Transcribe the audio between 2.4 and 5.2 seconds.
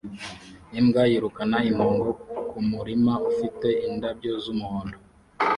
kumurima ufite indabyo z'umuhondo